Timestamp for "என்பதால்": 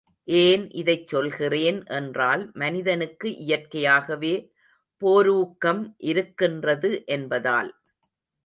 7.09-7.71